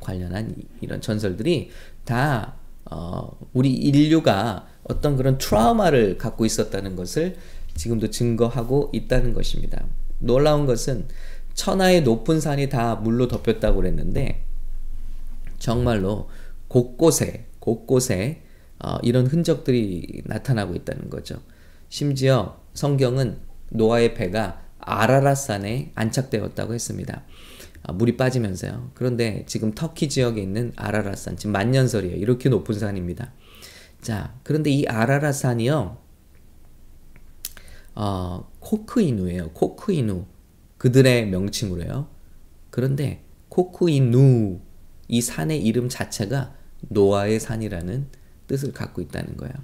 관련한 0.00 0.54
이런 0.80 1.00
전설들이 1.00 1.70
다 2.04 2.54
어, 2.84 3.36
우리 3.54 3.72
인류가 3.72 4.68
어떤 4.84 5.16
그런 5.16 5.38
트라우마를 5.38 6.18
갖고 6.18 6.44
있었다는 6.44 6.96
것을 6.96 7.36
지금도 7.74 8.10
증거하고 8.10 8.90
있다는 8.92 9.32
것입니다. 9.32 9.84
놀라운 10.18 10.66
것은 10.66 11.08
천하의 11.54 12.02
높은 12.02 12.40
산이 12.40 12.68
다 12.68 12.94
물로 12.96 13.26
덮였다고 13.26 13.76
그랬는데 13.76 14.45
정말로 15.58 16.28
곳곳에 16.68 17.46
곳곳에 17.58 18.42
어, 18.78 18.98
이런 19.02 19.26
흔적들이 19.26 20.22
나타나고 20.26 20.74
있다는 20.74 21.10
거죠. 21.10 21.40
심지어 21.88 22.60
성경은 22.74 23.38
노아의 23.70 24.14
배가 24.14 24.62
아라라산에 24.78 25.92
안착되었다고 25.94 26.74
했습니다. 26.74 27.22
아, 27.82 27.92
물이 27.92 28.16
빠지면서요. 28.16 28.90
그런데 28.94 29.44
지금 29.46 29.72
터키 29.72 30.08
지역에 30.08 30.40
있는 30.40 30.72
아라라산, 30.76 31.36
지금 31.36 31.52
만년설이에요. 31.52 32.16
이렇게 32.16 32.48
높은 32.48 32.78
산입니다. 32.78 33.32
자, 34.00 34.34
그런데 34.42 34.70
이 34.70 34.86
아라라산이요, 34.86 35.98
어, 37.94 38.50
코크이누예요. 38.60 39.50
코크이누. 39.50 40.26
그들의 40.78 41.28
명칭으로요. 41.28 42.08
그런데 42.70 43.24
코크이누, 43.48 44.60
이 45.08 45.20
산의 45.20 45.64
이름 45.64 45.88
자체가 45.88 46.54
노아의 46.88 47.40
산이라는 47.40 48.06
뜻을 48.46 48.72
갖고 48.72 49.00
있다는 49.00 49.36
거예요. 49.36 49.54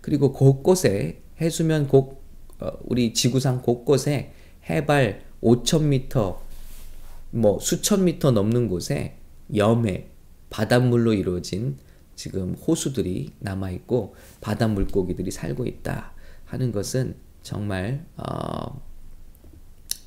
그리고 0.00 0.32
곳곳에 0.32 1.22
해수면 1.40 1.88
곳, 1.88 2.22
어, 2.60 2.70
우리 2.84 3.14
지구상 3.14 3.62
곳곳에 3.62 4.32
해발 4.68 5.22
5,000m, 5.42 6.38
뭐 7.30 7.58
수천 7.60 8.04
미터 8.04 8.30
넘는 8.30 8.68
곳에 8.68 9.16
염해, 9.54 10.08
바닷물로 10.50 11.12
이루어진 11.12 11.78
지금 12.18 12.54
호수들이 12.54 13.32
남아 13.38 13.70
있고 13.70 14.16
바닷 14.40 14.68
물고기들이 14.68 15.30
살고 15.30 15.66
있다 15.66 16.12
하는 16.46 16.72
것은 16.72 17.16
정말 17.42 18.04
어 18.16 18.82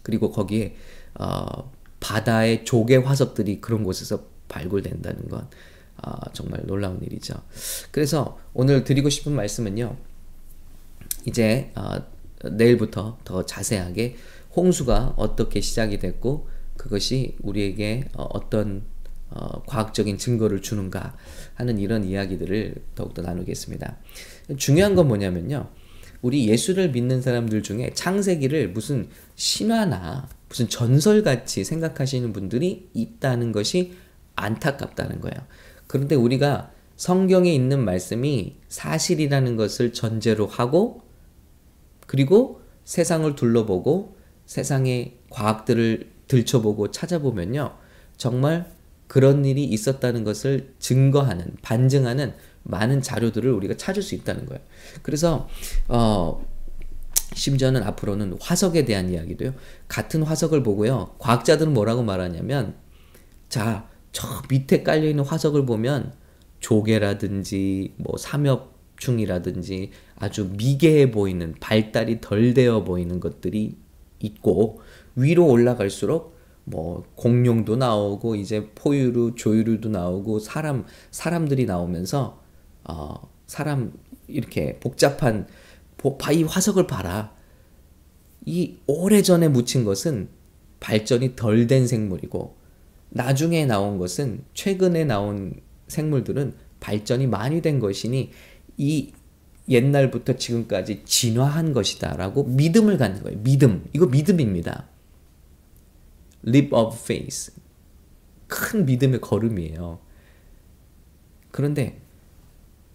그리고 0.03 0.31
거기에 0.31 0.75
어 1.13 1.71
바다의 1.99 2.65
조개 2.65 2.97
화석들이 2.97 3.61
그런 3.61 3.83
곳에서 3.83 4.25
발굴된다는 4.51 5.29
건 5.29 5.47
어, 6.03 6.11
정말 6.33 6.61
놀라운 6.65 7.01
일이죠. 7.01 7.35
그래서 7.91 8.37
오늘 8.53 8.83
드리고 8.83 9.09
싶은 9.09 9.31
말씀은요. 9.33 9.95
이제 11.25 11.71
어, 11.75 12.01
내일부터 12.51 13.17
더 13.23 13.45
자세하게 13.45 14.15
홍수가 14.55 15.13
어떻게 15.15 15.61
시작이 15.61 15.99
됐고 15.99 16.49
그것이 16.77 17.35
우리에게 17.41 18.05
어, 18.13 18.23
어떤 18.23 18.83
어, 19.29 19.63
과학적인 19.63 20.17
증거를 20.17 20.61
주는가 20.61 21.15
하는 21.53 21.79
이런 21.79 22.03
이야기들을 22.03 22.75
더욱더 22.95 23.21
나누겠습니다. 23.21 23.97
중요한 24.57 24.95
건 24.95 25.07
뭐냐면요. 25.07 25.69
우리 26.21 26.47
예수를 26.47 26.91
믿는 26.91 27.21
사람들 27.21 27.63
중에 27.63 27.91
창세기를 27.93 28.69
무슨 28.69 29.07
신화나 29.35 30.27
무슨 30.49 30.67
전설같이 30.67 31.63
생각하시는 31.63 32.33
분들이 32.33 32.89
있다는 32.93 33.51
것이 33.51 33.93
안타깝다는 34.41 35.21
거예요. 35.21 35.36
그런데 35.88 36.15
우리가 36.15 36.71
성경에 36.95 37.54
있는 37.54 37.84
말씀이 37.84 38.58
사실이라는 38.67 39.56
것을 39.56 39.93
전제로 39.93 40.45
하고 40.45 41.01
그리고 42.06 42.62
세상을 42.84 43.36
둘러보고 43.36 44.17
세상의 44.45 45.17
과학들을 45.30 46.12
들춰보고 46.27 46.91
찾아보면요. 46.91 47.75
정말 48.17 48.71
그런 49.08 49.43
일이 49.45 49.63
있었다는 49.63 50.23
것을 50.23 50.73
증거하는, 50.80 51.56
반증하는 51.62 52.34
많은 52.63 53.01
자료들을 53.01 53.51
우리가 53.51 53.75
찾을 53.75 54.01
수 54.01 54.15
있다는 54.15 54.45
거예요. 54.45 54.62
그래서, 55.01 55.49
어, 55.88 56.45
심지어는 57.34 57.84
앞으로는 57.84 58.38
화석에 58.39 58.86
대한 58.86 59.10
이야기도요. 59.10 59.54
같은 59.88 60.23
화석을 60.23 60.63
보고요. 60.63 61.15
과학자들은 61.17 61.73
뭐라고 61.73 62.04
말하냐면, 62.04 62.75
자, 63.49 63.89
저 64.12 64.28
밑에 64.50 64.84
깔려 64.84 65.08
있는 65.08 65.24
화석을 65.24 65.65
보면 65.65 66.13
조개라든지, 66.60 67.93
뭐, 67.97 68.17
삼엽충이라든지 68.17 69.91
아주 70.15 70.52
미개해 70.58 71.12
보이는, 71.12 71.56
발달이 71.60 72.21
덜 72.21 72.54
되어 72.54 72.84
보이는 72.84 73.19
것들이 73.19 73.78
있고 74.19 74.82
위로 75.15 75.47
올라갈수록 75.47 76.36
뭐 76.63 77.04
공룡도 77.15 77.76
나오고 77.76 78.36
이제 78.36 78.69
포유류, 78.76 79.36
조유류도 79.36 79.89
나오고 79.89 80.39
사람 80.39 80.86
사람들이 81.10 81.65
나오면서 81.65 82.41
어 82.84 83.15
사람 83.47 83.93
이렇게 84.28 84.80
복잡한 84.80 85.47
이 86.34 86.43
화석을 86.43 86.88
봐라. 86.88 87.34
이 88.45 88.78
오래전에 88.88 89.50
묻힌 89.50 89.84
것은 89.84 90.30
발전이 90.80 91.36
덜 91.36 91.67
된 91.67 91.86
생물이고 91.86 92.56
나중에 93.12 93.65
나온 93.65 93.97
것은 93.97 94.43
최근에 94.54 95.06
나온 95.06 95.54
생물들은 95.88 96.54
발전이 96.80 97.28
많이 97.28 97.62
된 97.62 97.80
것이니 97.80 98.32
이 98.78 99.13
옛날부터 99.69 100.38
지금까지 100.38 101.04
진화한 101.06 101.74
것이다라고 101.74 102.45
믿음을 102.45 102.97
갖는 102.97 103.21
거예요. 103.24 103.39
믿음. 103.39 103.86
이거 103.93 104.08
믿음입니다. 104.08 104.88
leap 106.47 106.74
of 106.74 106.97
faith. 106.97 107.52
큰 108.47 108.86
믿음의 108.86 109.21
걸음이에요. 109.21 110.00
그런데 111.52 112.02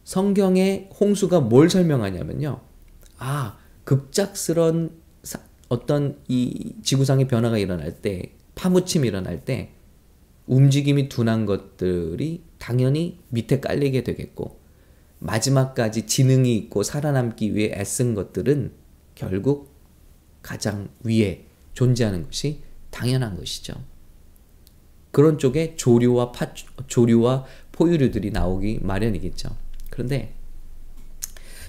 성경의 0.04 0.90
홍수가 0.98 1.40
뭘 1.40 1.70
설명하냐면요. 1.70 2.60
아, 3.18 3.58
급작스런 3.84 4.90
어떤 5.68 6.18
이 6.28 6.74
지구상의 6.82 7.28
변화가 7.28 7.58
일어날 7.58 8.00
때, 8.00 8.34
파묻힘이 8.54 9.08
일어날 9.08 9.44
때, 9.44 9.72
움직임이 10.46 11.08
둔한 11.08 11.46
것들이 11.46 12.42
당연히 12.58 13.18
밑에 13.28 13.60
깔리게 13.60 14.04
되겠고, 14.04 14.58
마지막까지 15.18 16.06
지능이 16.06 16.56
있고 16.56 16.82
살아남기 16.82 17.54
위해 17.54 17.72
애쓴 17.74 18.14
것들은 18.14 18.72
결국 19.14 19.70
가장 20.42 20.88
위에 21.02 21.44
존재하는 21.72 22.24
것이 22.24 22.60
당연한 22.90 23.36
것이죠. 23.36 23.74
그런 25.10 25.38
쪽에 25.38 25.76
조류와 25.76 26.32
파, 26.32 26.52
조류와 26.86 27.46
포유류들이 27.72 28.30
나오기 28.30 28.80
마련이겠죠. 28.82 29.48
그런데 29.90 30.34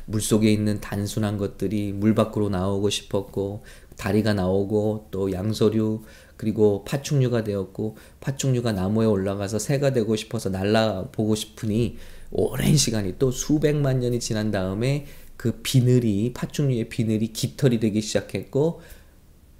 물 0.05 0.21
속에 0.21 0.51
있는 0.51 0.79
단순한 0.79 1.37
것들이 1.37 1.91
물 1.93 2.15
밖으로 2.15 2.49
나오고 2.49 2.89
싶었고 2.89 3.63
다리가 3.97 4.33
나오고 4.33 5.07
또 5.11 5.31
양서류 5.31 6.03
그리고 6.37 6.85
파충류가 6.85 7.43
되었고 7.43 7.97
파충류가 8.21 8.71
나무에 8.71 9.05
올라가서 9.05 9.59
새가 9.59 9.91
되고 9.91 10.15
싶어서 10.15 10.49
날아보고 10.49 11.35
싶으니 11.35 11.97
오랜 12.31 12.77
시간이 12.77 13.15
또 13.17 13.31
수백만 13.31 13.99
년이 13.99 14.19
지난 14.19 14.51
다음에 14.51 15.05
그 15.35 15.61
비늘이 15.61 16.33
파충류의 16.33 16.89
비늘이 16.89 17.33
깃털이 17.33 17.79
되기 17.79 18.01
시작했고 18.01 18.81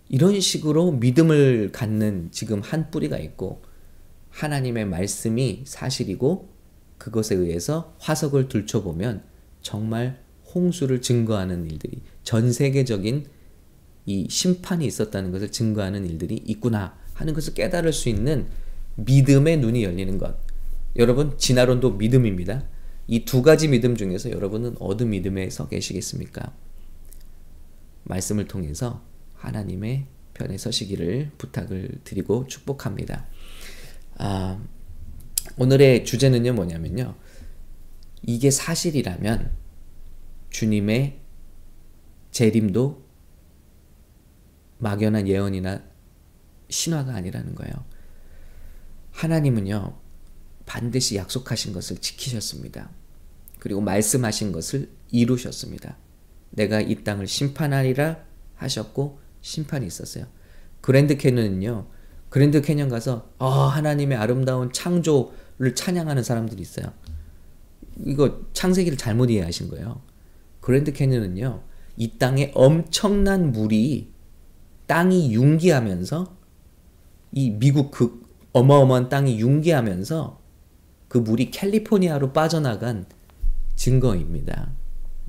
이런 0.09 0.39
식으로 0.39 0.91
믿음을 0.93 1.71
갖는 1.71 2.29
지금 2.31 2.61
한 2.61 2.89
뿌리가 2.89 3.17
있고 3.17 3.61
하나님의 4.29 4.85
말씀이 4.85 5.63
사실이고 5.65 6.49
그것에 6.97 7.35
의해서 7.35 7.95
화석을 7.99 8.49
들춰보면 8.49 9.23
정말 9.61 10.19
홍수를 10.53 11.01
증거하는 11.01 11.65
일들이 11.65 12.01
전 12.23 12.51
세계적인 12.51 13.25
이 14.07 14.25
심판이 14.29 14.85
있었다는 14.85 15.31
것을 15.31 15.51
증거하는 15.51 16.05
일들이 16.09 16.41
있구나 16.47 16.97
하는 17.13 17.33
것을 17.33 17.53
깨달을 17.53 17.91
수 17.91 18.09
있는 18.09 18.47
믿음의 18.95 19.57
눈이 19.57 19.83
열리는 19.83 20.17
것. 20.17 20.37
여러분, 20.95 21.37
진화론도 21.37 21.91
믿음입니다. 21.93 22.63
이 23.07 23.25
두 23.25 23.41
가지 23.41 23.67
믿음 23.67 23.95
중에서 23.95 24.31
여러분은 24.31 24.77
어느 24.79 25.03
믿음에 25.03 25.49
서 25.49 25.67
계시겠습니까? 25.67 26.53
말씀을 28.03 28.47
통해서 28.47 29.03
하나님의 29.35 30.05
편에 30.33 30.57
서시기를 30.57 31.31
부탁을 31.37 31.99
드리고 32.05 32.47
축복합니다. 32.47 33.25
아, 34.17 34.59
오늘의 35.57 36.05
주제는요, 36.05 36.53
뭐냐면요. 36.53 37.15
이게 38.23 38.51
사실이라면 38.51 39.51
주님의 40.49 41.19
재림도 42.31 43.06
막연한 44.79 45.27
예언이나 45.27 45.81
신화가 46.69 47.13
아니라는 47.13 47.55
거예요. 47.55 47.73
하나님은요, 49.11 49.97
반드시 50.65 51.15
약속하신 51.15 51.73
것을 51.73 51.97
지키셨습니다. 51.97 52.89
그리고 53.59 53.81
말씀하신 53.81 54.51
것을 54.51 54.89
이루셨습니다. 55.09 55.97
내가 56.51 56.81
이 56.81 57.03
땅을 57.03 57.27
심판하리라 57.27 58.23
하셨고, 58.55 59.19
심판이 59.41 59.87
있었어요. 59.87 60.25
그랜드 60.81 61.17
캐년은요, 61.17 61.87
그랜드 62.29 62.61
캐년 62.61 62.89
가서, 62.89 63.31
어, 63.39 63.49
하나님의 63.49 64.17
아름다운 64.17 64.71
창조를 64.71 65.73
찬양하는 65.75 66.23
사람들이 66.23 66.61
있어요. 66.61 66.93
이거 68.05 68.45
창세기를 68.53 68.97
잘못 68.97 69.31
이해하신 69.31 69.69
거예요. 69.69 70.01
그랜드 70.59 70.93
캐년은요, 70.93 71.63
이 71.95 72.17
땅에 72.19 72.51
엄청난 72.53 73.51
물이 73.51 74.13
땅이 74.88 75.34
융기하면서 75.34 76.36
이 77.34 77.52
미국 77.52 77.91
그 77.91 78.21
어마어마한 78.54 79.10
땅이 79.10 79.39
융기하면서 79.39 80.41
그 81.08 81.17
물이 81.19 81.52
캘리포니아로 81.52 82.34
빠져나간 82.34 83.06
증거입니다. 83.76 84.71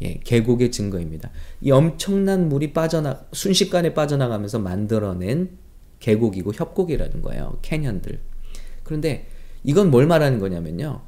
예, 0.01 0.21
계곡의 0.25 0.71
증거입니다. 0.71 1.31
이 1.61 1.71
엄청난 1.71 2.49
물이 2.49 2.73
빠져나 2.73 3.27
순식간에 3.33 3.95
빠져나가면서 3.95 4.59
만들어낸 4.61 5.59
계곡이고 5.99 6.53
협곡이라는 6.55 7.23
거예요. 7.23 7.59
캐년들. 7.63 8.21
그런데 8.85 9.29
이건 9.65 9.91
뭘 9.91 10.07
말하는 10.07 10.39
거냐면요. 10.39 11.03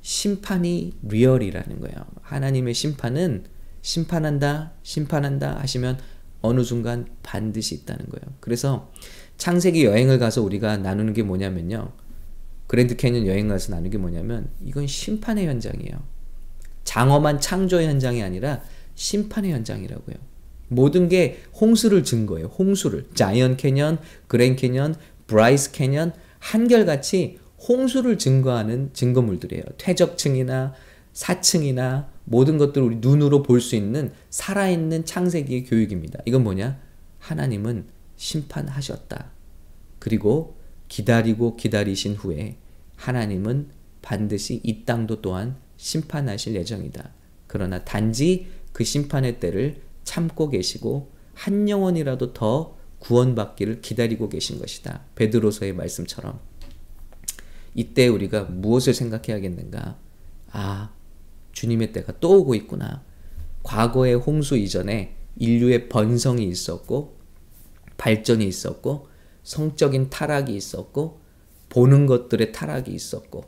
심판이 0.00 0.94
real이라는 1.02 1.80
거예요. 1.80 1.96
하나님의 2.22 2.74
심판은 2.74 3.44
심판한다, 3.82 4.72
심판한다 4.82 5.58
하시면 5.60 5.98
어느 6.42 6.62
순간 6.62 7.06
반드시 7.22 7.74
있다는 7.76 8.06
거예요. 8.06 8.34
그래서 8.40 8.92
창세기 9.38 9.84
여행을 9.84 10.18
가서 10.18 10.42
우리가 10.42 10.76
나누는 10.76 11.14
게 11.14 11.22
뭐냐면요. 11.22 11.92
그랜드 12.66 12.96
캐년 12.96 13.26
여행 13.26 13.48
가서 13.48 13.70
나누는 13.72 13.90
게 13.90 13.98
뭐냐면 13.98 14.50
이건 14.64 14.86
심판의 14.86 15.46
현장이에요. 15.46 16.02
장엄한 16.84 17.40
창조 17.40 17.80
현장이 17.80 18.22
아니라 18.22 18.62
심판의 18.94 19.52
현장이라고요. 19.52 20.16
모든 20.68 21.08
게 21.08 21.40
홍수를 21.60 22.02
증거해요. 22.02 22.46
홍수를. 22.46 23.06
자이언 23.14 23.56
캐년, 23.56 23.98
그랜 24.26 24.56
캐년, 24.56 24.94
브라이스 25.26 25.72
캐년 25.72 26.12
한결같이 26.38 27.38
홍수를 27.68 28.18
증거하는 28.18 28.90
증거물들이에요. 28.92 29.62
퇴적층이나 29.78 30.74
사층이나 31.12 32.11
모든 32.24 32.58
것들을 32.58 32.86
우리 32.86 32.96
눈으로 32.96 33.42
볼 33.42 33.60
수 33.60 33.76
있는 33.76 34.12
살아있는 34.30 35.04
창세기의 35.04 35.64
교육입니다. 35.64 36.20
이건 36.26 36.44
뭐냐? 36.44 36.78
하나님은 37.18 37.86
심판하셨다. 38.16 39.30
그리고 39.98 40.56
기다리고 40.88 41.56
기다리신 41.56 42.14
후에 42.14 42.56
하나님은 42.96 43.68
반드시 44.02 44.60
이 44.62 44.84
땅도 44.84 45.22
또한 45.22 45.56
심판하실 45.76 46.54
예정이다. 46.56 47.12
그러나 47.46 47.84
단지 47.84 48.46
그 48.72 48.84
심판의 48.84 49.40
때를 49.40 49.82
참고 50.04 50.48
계시고 50.48 51.12
한 51.34 51.68
영혼이라도 51.68 52.32
더 52.32 52.76
구원받기를 52.98 53.80
기다리고 53.80 54.28
계신 54.28 54.58
것이다. 54.58 55.02
베드로서의 55.14 55.72
말씀처럼 55.72 56.38
이때 57.74 58.06
우리가 58.08 58.44
무엇을 58.44 58.94
생각해야겠는가? 58.94 59.98
아, 60.52 60.92
주님의 61.52 61.92
때가 61.92 62.14
또 62.20 62.40
오고 62.40 62.54
있구나. 62.54 63.02
과거의 63.62 64.14
홍수 64.14 64.56
이전에 64.56 65.16
인류의 65.36 65.88
번성이 65.88 66.46
있었고 66.46 67.16
발전이 67.96 68.46
있었고 68.46 69.08
성적인 69.42 70.10
타락이 70.10 70.54
있었고 70.54 71.20
보는 71.68 72.06
것들의 72.06 72.52
타락이 72.52 72.92
있었고 72.92 73.44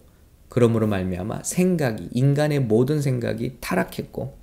그러므로 0.49 0.87
말미암아 0.87 1.43
생각이 1.43 2.11
인간의 2.13 2.61
모든 2.61 3.03
생각이 3.03 3.59
타락했고 3.61 4.39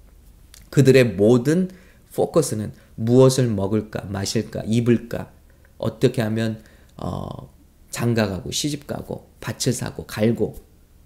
그들의 0.70 1.16
모든 1.16 1.70
포커스는 2.14 2.74
무엇을 2.96 3.48
먹을까 3.48 4.06
마실까 4.10 4.64
입을까 4.66 5.32
어떻게 5.78 6.22
하면 6.22 6.62
어, 6.98 7.50
장가가고 7.90 8.52
시집가고 8.52 9.30
밭을 9.40 9.74
사고 9.74 10.06
갈고 10.06 10.56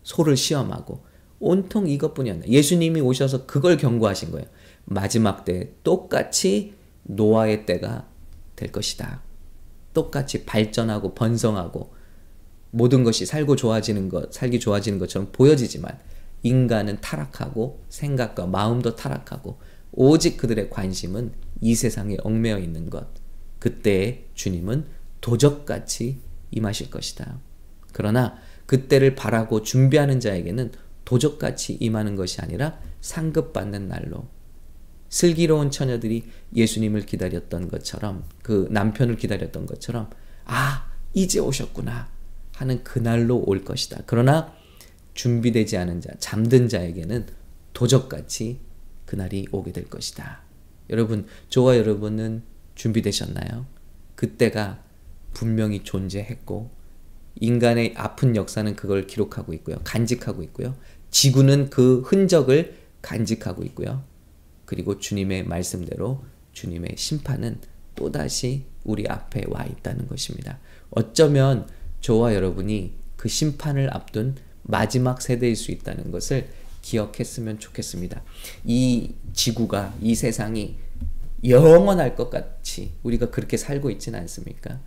소를 0.04 0.36
시험하고 0.36 1.05
온통 1.40 1.88
이것뿐이었나. 1.88 2.48
예수님이 2.48 3.02
오셔서 3.02 3.46
그걸 3.46 3.78
경고하신 3.78 4.32
거예요. 4.32 4.48
마지막 4.86 5.46
때 5.46 5.72
똑같이 5.84 6.76
노아의 7.04 7.66
때가 7.66 8.08
될 8.56 8.72
것이다. 8.72 9.22
똑같이 9.94 10.46
발전하고 10.46 11.14
번성하고 11.14 11.94
모든 12.72 13.04
것이 13.04 13.26
살고 13.26 13.56
좋아지는 13.56 14.10
것, 14.10 14.34
살기 14.34 14.60
좋아지는 14.60 15.00
것처럼 15.00 15.30
보여지지만 15.32 15.98
인간은 16.44 17.00
타락하고 17.02 17.84
생각과 17.90 18.48
마음도 18.48 18.96
타락하고 18.96 19.58
오직 19.94 20.38
그들의 20.38 20.70
관심은 20.70 21.32
이 21.62 21.74
세상에 21.74 22.18
얽매여 22.22 22.60
있는 22.60 22.90
것. 22.90 23.08
그때 23.60 24.26
주님은 24.34 24.86
도적같이 25.22 26.20
임하실 26.52 26.92
것이다. 26.92 27.40
그러나 27.94 28.38
그때를 28.66 29.16
바라고 29.16 29.64
준비하는 29.64 30.20
자에게는 30.20 30.72
도적같이 31.06 31.78
임하는 31.80 32.16
것이 32.16 32.42
아니라 32.42 32.80
상급받는 33.02 33.88
날로 33.88 34.28
슬기로운 35.10 35.72
처녀들이 35.72 36.26
예수님을 36.56 37.06
기다렸던 37.06 37.70
것처럼 37.70 38.26
그 38.42 38.68
남편을 38.72 39.18
기다렸던 39.18 39.66
것처럼 39.66 40.10
아 40.46 40.92
이제 41.14 41.40
오셨구나 41.40 42.10
하는 42.54 42.84
그날로 42.84 43.38
올 43.46 43.64
것이다. 43.64 44.02
그러나 44.06 44.54
준비되지 45.14 45.78
않은 45.78 46.02
자, 46.02 46.12
잠든 46.20 46.68
자에게는 46.68 47.28
도적같이 47.74 48.60
그날이 49.06 49.48
오게 49.52 49.72
될 49.72 49.90
것이다. 49.90 50.42
여러분, 50.90 51.26
저와 51.50 51.78
여러분은 51.78 52.44
준비되셨나요? 52.76 53.66
그때가 54.16 54.84
분명히 55.34 55.84
존재했고 55.84 56.72
인간의 57.36 57.96
아픈 57.98 58.36
역사는 58.36 58.76
그걸 58.76 59.08
기록하고 59.08 59.54
있고요. 59.54 59.78
간직하고 59.84 60.44
있고요. 60.44 60.76
지구는 61.12 61.70
그 61.70 62.02
흔적을 62.02 62.78
간직하고 63.02 63.64
있고요. 63.64 64.04
그리고 64.66 65.00
주님의 65.00 65.44
말씀대로 65.44 66.24
주님의 66.54 66.96
심판은 66.98 67.60
또다시 67.96 68.66
우리 68.84 69.08
앞에 69.08 69.44
와 69.48 69.66
있다는 69.66 70.08
것입니다. 70.08 70.60
어쩌면 70.90 71.68
저와 72.02 72.34
여러분이 72.34 72.94
그 73.16 73.30
심판을 73.30 73.94
앞둔 73.94 74.36
마지막 74.64 75.22
세대일 75.22 75.56
수 75.56 75.72
있다는 75.72 76.12
것을 76.12 76.50
기억했으면 76.82 77.60
좋겠습니다. 77.60 78.22
이 78.64 79.16
지구가, 79.34 79.96
이 80.02 80.14
세상이 80.16 80.78
영원할 81.44 82.16
것 82.16 82.30
같이 82.30 82.94
우리가 83.04 83.30
그렇게 83.30 83.58
살고 83.58 83.90
있지는 83.92 84.20
않습니까? 84.20 84.80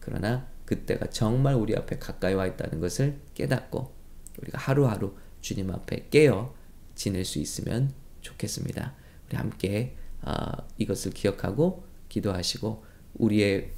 그러나 0.00 0.46
그때가 0.64 1.10
정말 1.10 1.54
우리 1.54 1.74
앞에 1.76 1.98
가까이 1.98 2.34
와 2.34 2.46
있다는 2.46 2.80
것을 2.80 3.18
깨닫고 3.34 3.92
우리가 4.40 4.58
하루하루 4.58 5.14
주님 5.40 5.70
앞에 5.70 6.08
깨어 6.10 6.54
지낼 6.94 7.24
수 7.24 7.38
있으면 7.38 7.92
좋겠습니다. 8.20 8.94
우리 9.28 9.36
함께 9.36 9.96
어, 10.22 10.32
이것을 10.78 11.12
기억하고 11.12 11.84
기도하시고 12.08 12.84
우리의 13.14 13.70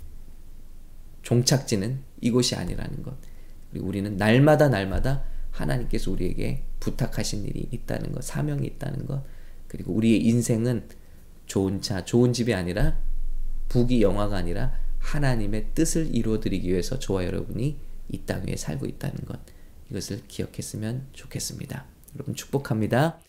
종착지는 1.22 2.00
이곳이 2.20 2.56
아니라는 2.56 3.02
것. 3.02 3.16
그리고 3.70 3.86
우리는 3.86 4.16
날마다 4.16 4.68
날마다 4.68 5.24
하나님께서 5.50 6.10
우리에게 6.10 6.64
부탁하신 6.80 7.44
일이 7.44 7.68
있다는 7.70 8.12
것, 8.12 8.24
사명이 8.24 8.66
있다는 8.66 9.06
것. 9.06 9.24
그리고 9.68 9.92
우리의 9.92 10.24
인생은 10.26 10.88
좋은 11.46 11.80
차, 11.80 12.04
좋은 12.04 12.32
집이 12.32 12.54
아니라 12.54 12.98
부귀 13.68 14.02
영화가 14.02 14.36
아니라 14.36 14.74
하나님의 14.98 15.68
뜻을 15.74 16.14
이루어드리기 16.14 16.68
위해서 16.68 16.98
저와 16.98 17.24
여러분이 17.24 17.78
이 18.08 18.26
땅 18.26 18.44
위에 18.46 18.56
살고 18.56 18.86
있다는 18.86 19.24
것. 19.24 19.40
이것을 19.92 20.22
기억했으면 20.26 21.06
좋겠습니다. 21.12 21.84
여러분 22.14 22.34
축복합니다. 22.34 23.18